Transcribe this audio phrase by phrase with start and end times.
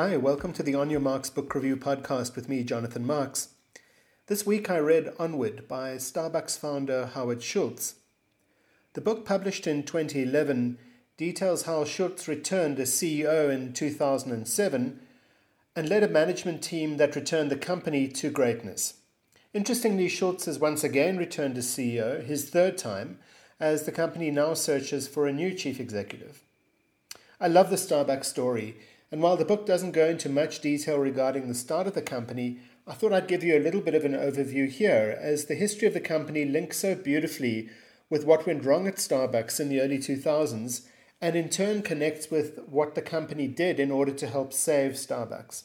[0.00, 3.48] Hi, welcome to the On Your Marks Book Review podcast with me, Jonathan Marks.
[4.28, 7.96] This week I read Onward by Starbucks founder Howard Schultz.
[8.92, 10.78] The book, published in 2011,
[11.16, 15.00] details how Schultz returned as CEO in 2007
[15.74, 19.00] and led a management team that returned the company to greatness.
[19.52, 23.18] Interestingly, Schultz has once again returned as CEO, his third time,
[23.58, 26.44] as the company now searches for a new chief executive.
[27.40, 28.76] I love the Starbucks story
[29.10, 32.58] and while the book doesn't go into much detail regarding the start of the company,
[32.86, 35.88] I thought I'd give you a little bit of an overview here, as the history
[35.88, 37.68] of the company links so beautifully
[38.10, 40.86] with what went wrong at Starbucks in the early 2000s,
[41.20, 45.64] and in turn connects with what the company did in order to help save Starbucks.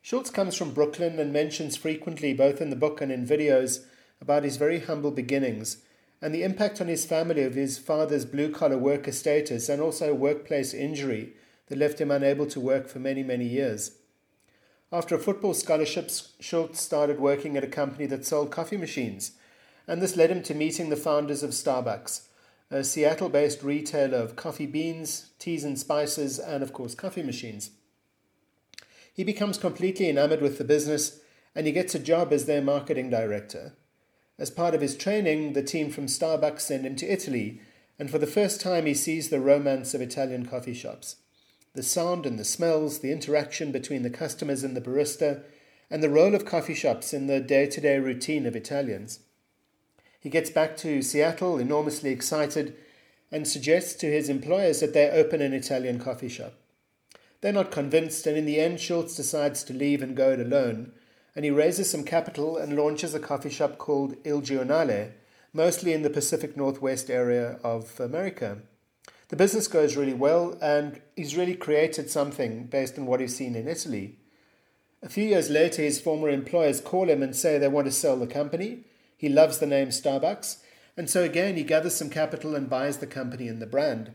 [0.00, 3.84] Schultz comes from Brooklyn and mentions frequently, both in the book and in videos,
[4.20, 5.78] about his very humble beginnings
[6.20, 10.12] and the impact on his family of his father's blue collar worker status and also
[10.12, 11.32] workplace injury
[11.68, 13.92] that left him unable to work for many, many years.
[14.90, 19.32] After a football scholarship, Schultz started working at a company that sold coffee machines,
[19.86, 22.26] and this led him to meeting the founders of Starbucks,
[22.70, 27.70] a Seattle based retailer of coffee beans, teas and spices, and of course, coffee machines.
[29.12, 31.20] He becomes completely enamored with the business
[31.54, 33.72] and he gets a job as their marketing director.
[34.38, 37.60] As part of his training, the team from Starbucks send him to Italy,
[37.98, 41.16] and for the first time he sees the romance of Italian coffee shops
[41.78, 45.44] the sound and the smells, the interaction between the customers and the barista,
[45.88, 49.20] and the role of coffee shops in the day to day routine of Italians.
[50.18, 52.74] He gets back to Seattle enormously excited
[53.30, 56.54] and suggests to his employers that they open an Italian coffee shop.
[57.42, 60.90] They're not convinced, and in the end, Schultz decides to leave and go it alone,
[61.36, 65.12] and he raises some capital and launches a coffee shop called Il Giornale,
[65.52, 68.62] mostly in the Pacific Northwest area of America.
[69.28, 73.54] The business goes really well, and he's really created something based on what he's seen
[73.54, 74.16] in Italy.
[75.02, 78.16] A few years later, his former employers call him and say they want to sell
[78.16, 78.84] the company.
[79.16, 80.58] He loves the name Starbucks,
[80.96, 84.12] and so again, he gathers some capital and buys the company and the brand.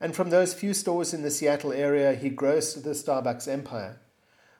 [0.00, 4.00] And from those few stores in the Seattle area, he grows to the Starbucks empire,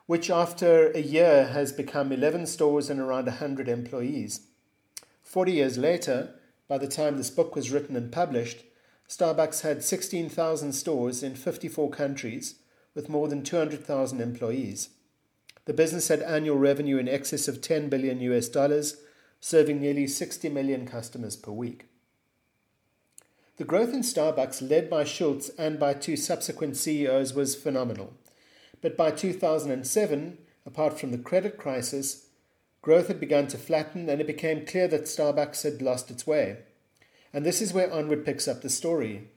[0.07, 4.47] which after a year has become 11 stores and around 100 employees.
[5.23, 6.35] 40 years later,
[6.69, 8.63] by the time this book was written and published,
[9.09, 12.57] Starbucks had 16,000 stores in 54 countries
[12.95, 14.91] with more than 200,000 employees.
[15.67, 18.97] The business had annual revenue in excess of 10 billion US dollars,
[19.41, 21.87] serving nearly 60 million customers per week.
[23.57, 28.15] The growth in Starbucks, led by Schultz and by two subsequent CEOs, was phenomenal.
[28.81, 32.27] But by 2007, apart from the credit crisis,
[32.83, 36.59] growth had begun to flatten and it became clear that Starbucks had lost its way.
[37.35, 39.29] And this is where Onward picks up the story.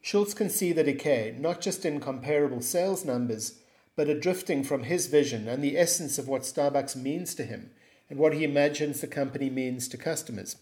[0.00, 3.58] Schultz can see the decay, not just in comparable sales numbers,
[3.96, 7.72] but a drifting from his vision and the essence of what Starbucks means to him
[8.08, 10.56] and what he imagines the company means to customers.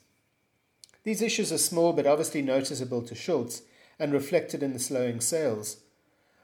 [1.05, 3.63] These issues are small but obviously noticeable to Schultz
[3.99, 5.77] and reflected in the slowing sales.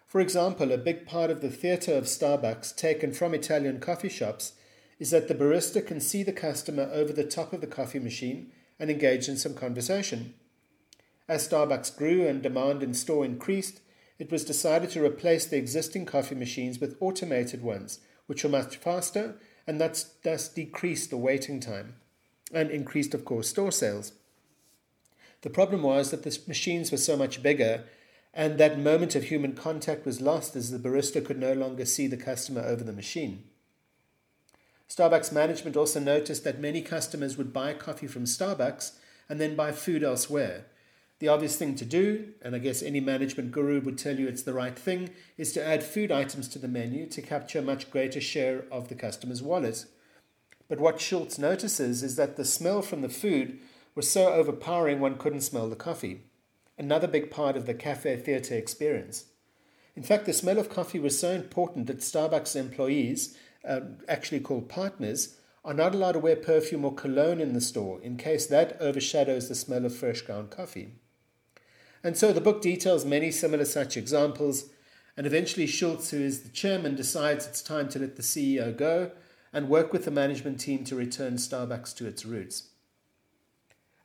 [0.07, 4.53] For example, a big part of the theatre of Starbucks, taken from Italian coffee shops,
[4.99, 8.53] is that the barista can see the customer over the top of the coffee machine
[8.79, 10.35] and engaged in some conversation.
[11.29, 13.81] As Starbucks grew and demand in store increased,
[14.19, 18.77] it was decided to replace the existing coffee machines with automated ones, which were much
[18.77, 19.37] faster
[19.67, 21.97] and thus, decreased the waiting time
[22.53, 24.13] and increased, of course, store sales.
[25.41, 27.85] The problem was that the machines were so much bigger
[28.33, 32.07] and that moment of human contact was lost as the barista could no longer see
[32.07, 33.45] the customer over the machine.
[34.89, 38.93] Starbucks management also noticed that many customers would buy coffee from Starbucks
[39.29, 40.67] and then buy food elsewhere.
[41.21, 44.43] The obvious thing to do, and I guess any management guru would tell you it's
[44.43, 47.91] the right thing, is to add food items to the menu to capture a much
[47.91, 49.87] greater share of the customer's wallet.
[50.69, 53.59] But what Schultz notices is that the smell from the food
[53.95, 56.25] was so overpowering one couldn't smell the coffee.
[56.77, 59.27] Another big part of the cafe theatre experience.
[59.95, 64.69] In fact, the smell of coffee was so important that Starbucks employees uh, actually called
[64.69, 68.77] partners, are not allowed to wear perfume or cologne in the store in case that
[68.81, 70.93] overshadows the smell of fresh ground coffee.
[72.03, 74.67] And so the book details many similar such examples,
[75.17, 79.13] and eventually Schultz, who is the chairman, decides it's time to let the CEO go
[79.55, 82.69] and work with the management team to return Starbucks to its roots.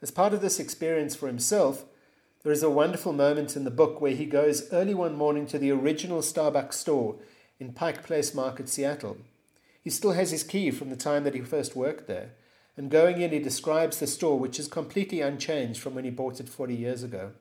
[0.01, 1.83] As part of this experience for himself,
[2.43, 5.59] there is a wonderful moment in the book where he goes early one morning to
[5.59, 7.17] the original Starbucks store
[7.59, 9.17] in Pike Place Market, Seattle.
[9.81, 12.31] He still has his key from the time that he first worked there.
[12.75, 16.39] And going in, he describes the store, which is completely unchanged from when he bought
[16.39, 17.31] it 40 years ago.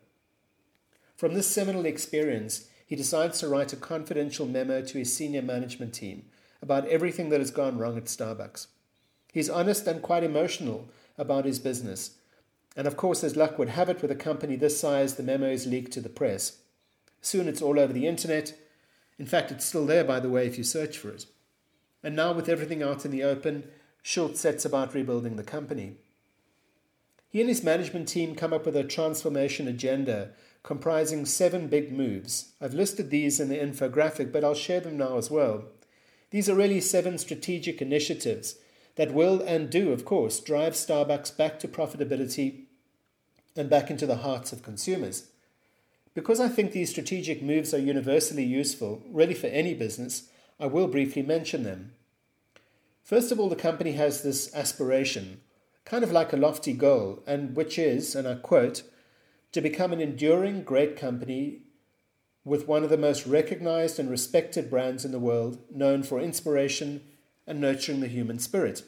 [1.16, 5.92] From this seminal experience, he decides to write a confidential memo to his senior management
[5.92, 6.24] team
[6.62, 8.68] about everything that has gone wrong at Starbucks.
[9.32, 12.16] He's honest and quite emotional about his business.
[12.76, 15.50] And of course, as luck would have it with a company this size, the memo
[15.50, 16.58] is leaked to the press.
[17.20, 18.54] Soon it's all over the internet.
[19.18, 21.26] In fact, it's still there, by the way, if you search for it.
[22.08, 23.64] And now, with everything out in the open,
[24.00, 25.96] Schultz sets about rebuilding the company.
[27.28, 30.30] He and his management team come up with a transformation agenda
[30.62, 32.54] comprising seven big moves.
[32.62, 35.64] I've listed these in the infographic, but I'll share them now as well.
[36.30, 38.54] These are really seven strategic initiatives
[38.96, 42.62] that will and do, of course, drive Starbucks back to profitability
[43.54, 45.28] and back into the hearts of consumers.
[46.14, 50.88] Because I think these strategic moves are universally useful, really for any business, I will
[50.88, 51.92] briefly mention them.
[53.08, 55.40] First of all, the company has this aspiration,
[55.86, 58.82] kind of like a lofty goal, and which is, and I quote,
[59.52, 61.62] to become an enduring great company
[62.44, 67.00] with one of the most recognized and respected brands in the world, known for inspiration
[67.46, 68.82] and nurturing the human spirit.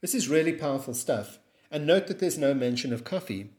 [0.00, 1.38] This is really powerful stuff,
[1.70, 3.50] and note that there's no mention of coffee.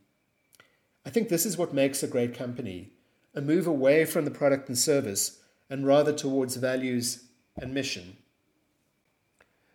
[1.06, 2.94] I think this is what makes a great company
[3.36, 5.38] a move away from the product and service
[5.69, 7.25] and rather towards values
[7.56, 8.18] and mission.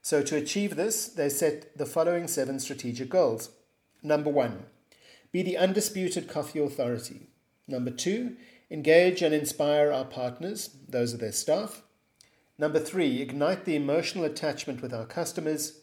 [0.02, 3.50] So, to achieve this, they set the following seven strategic goals.
[4.02, 4.64] Number one,
[5.32, 7.28] be the undisputed coffee authority.
[7.68, 8.36] Number two,
[8.70, 11.82] engage and inspire our partners, those are their staff.
[12.58, 15.80] Number three, ignite the emotional attachment with our customers.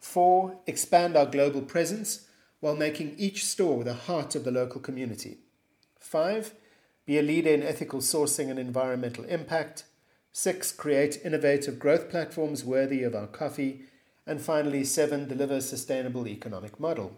[0.00, 2.26] Four, expand our global presence
[2.60, 5.38] while making each store the heart of the local community.
[5.98, 6.54] Five,
[7.06, 9.84] be a leader in ethical sourcing and environmental impact.
[10.40, 13.80] Six, create innovative growth platforms worthy of our coffee.
[14.24, 17.16] And finally, seven, deliver a sustainable economic model.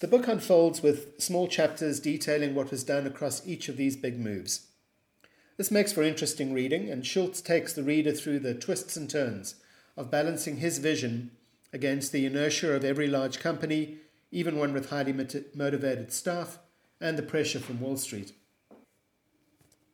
[0.00, 4.18] The book unfolds with small chapters detailing what was done across each of these big
[4.18, 4.66] moves.
[5.56, 9.54] This makes for interesting reading, and Schultz takes the reader through the twists and turns
[9.96, 11.30] of balancing his vision
[11.72, 13.98] against the inertia of every large company,
[14.32, 15.12] even one with highly
[15.54, 16.58] motivated staff,
[17.00, 18.32] and the pressure from Wall Street.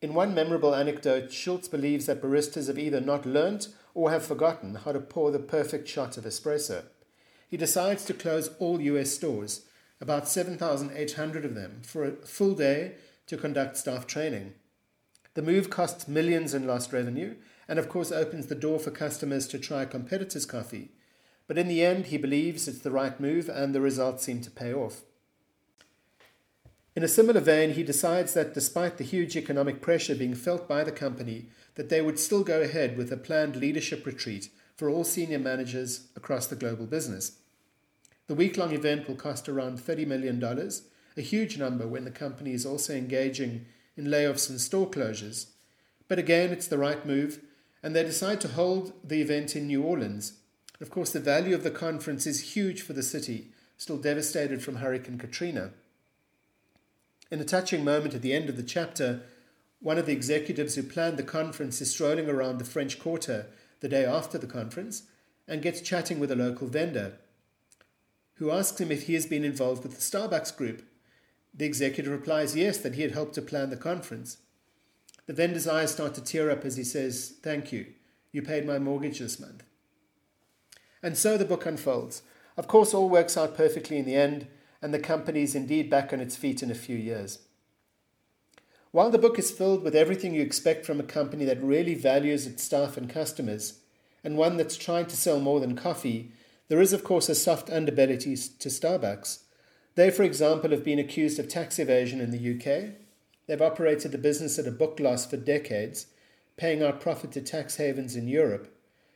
[0.05, 4.75] In one memorable anecdote, Schultz believes that baristas have either not learnt or have forgotten
[4.75, 6.83] how to pour the perfect shot of espresso.
[7.49, 9.63] He decides to close all US stores,
[10.03, 12.97] about 7,800 of them, for a full day
[13.29, 14.53] to conduct staff training.
[15.33, 17.37] The move costs millions in lost revenue
[17.67, 20.91] and, of course, opens the door for customers to try competitors' coffee.
[21.47, 24.51] But in the end, he believes it's the right move and the results seem to
[24.51, 25.01] pay off.
[26.97, 30.85] In a similar vein, he decides that despite the huge economic pressure being felt by
[30.85, 35.03] the company, that they would still go ahead with a planned leadership retreat for all
[35.03, 37.39] senior managers across the global business.
[38.29, 40.43] The week long event will cost around $30 million,
[41.17, 45.47] a huge number when the company is also engaging in layoffs and store closures.
[46.07, 47.41] But again, it's the right move,
[47.83, 50.35] and they decide to hold the event in New Orleans.
[50.81, 54.77] Of course, the value of the conference is huge for the city, still devastated from
[54.77, 55.73] Hurricane Katrina.
[57.35, 59.23] In a touching moment at the end of the chapter,
[59.81, 63.47] one of the executives who planned the conference is strolling around the French Quarter
[63.81, 65.03] the day after the conference
[65.49, 67.15] and gets chatting with a local vendor
[68.35, 70.85] who asks him if he has been involved with the Starbucks group.
[71.53, 74.37] The executive replies yes, that he had helped to plan the conference.
[75.27, 77.87] The vendor's eyes start to tear up as he says, Thank you.
[78.31, 79.65] You paid my mortgage this month.
[81.03, 82.23] And so the book unfolds.
[82.57, 84.47] Of course, all works out perfectly in the end
[84.85, 87.39] and the company is indeed back on its feet in a few years.
[88.91, 92.47] While the book is filled with everything you expect from a company that really values
[92.47, 93.79] its staff and customers,
[94.23, 96.33] and one that's trying to sell more than coffee,
[96.69, 99.45] there is, of course, a soft underbelly to Starbucks.
[99.95, 102.97] They, for example, have been accused of tax evasion in the UK.
[103.47, 106.09] They've operated the business at a book loss for decades,
[106.59, 108.71] paying out profit to tax havens in Europe.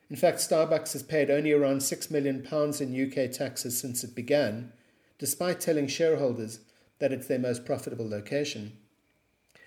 [0.08, 2.42] In fact, Starbucks has paid only around £6 million
[2.80, 4.72] in UK taxes since it began,
[5.18, 6.60] despite telling shareholders
[6.98, 8.72] that it's their most profitable location.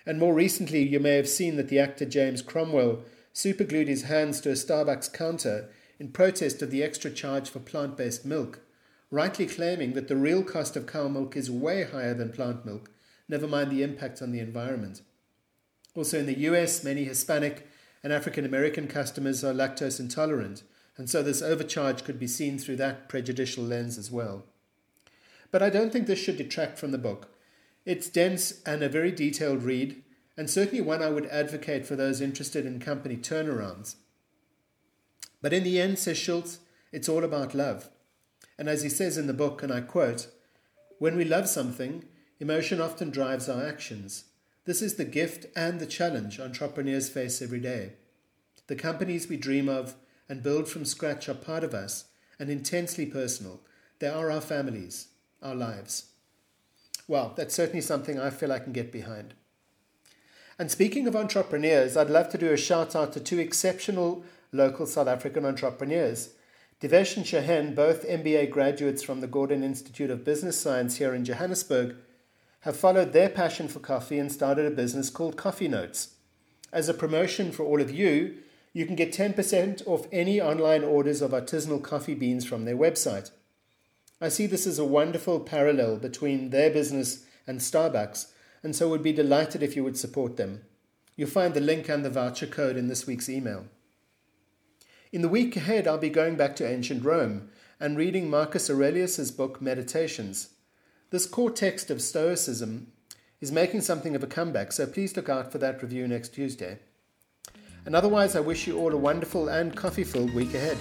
[0.05, 3.03] And more recently, you may have seen that the actor James Cromwell
[3.34, 7.96] superglued his hands to a Starbucks counter in protest of the extra charge for plant
[7.96, 8.60] based milk,
[9.12, 12.89] rightly claiming that the real cost of cow milk is way higher than plant milk,
[13.29, 15.01] never mind the impact on the environment.
[15.96, 17.67] Also, in the US, many Hispanic
[18.03, 20.63] and African American customers are lactose intolerant,
[20.98, 24.46] and so this overcharge could be seen through that prejudicial lens as well.
[25.51, 27.29] But I don't think this should detract from the book.
[27.86, 30.01] It's dense and a very detailed read,
[30.38, 33.96] and certainly one I would advocate for those interested in company turnarounds.
[35.41, 36.60] But in the end, says Schultz,
[36.91, 37.89] it's all about love.
[38.58, 40.27] And as he says in the book, and I quote,
[41.00, 42.05] when we love something,
[42.39, 44.25] emotion often drives our actions.
[44.65, 47.93] This is the gift and the challenge entrepreneurs face every day.
[48.67, 49.96] The companies we dream of
[50.29, 52.05] and build from scratch are part of us
[52.39, 53.62] and intensely personal.
[53.98, 55.08] They are our families,
[55.41, 56.12] our lives.
[57.07, 59.33] Well, that's certainly something I feel I can get behind.
[60.57, 64.86] And speaking of entrepreneurs, I'd love to do a shout out to two exceptional local
[64.86, 66.29] South African entrepreneurs.
[66.79, 71.25] Devesh and Shahen, both MBA graduates from the Gordon Institute of Business Science here in
[71.25, 71.95] Johannesburg,
[72.62, 76.15] have followed their passion for coffee and started a business called Coffee Notes.
[76.71, 78.38] As a promotion for all of you,
[78.74, 83.31] you can get 10% off any online orders of artisanal coffee beans from their website.
[84.24, 88.28] I see this as a wonderful parallel between their business and Starbucks,
[88.62, 90.62] and so would be delighted if you would support them.
[91.16, 93.66] You'll find the link and the voucher code in this week's email.
[95.12, 97.50] In the week ahead, I'll be going back to ancient Rome
[97.80, 100.50] and reading Marcus Aurelius's book Meditations.
[101.10, 102.92] This core text of Stoicism
[103.42, 106.78] is making something of a comeback, so please look out for that review next Tuesday.
[107.86, 110.78] And otherwise, I wish you all a wonderful and coffee filled week ahead.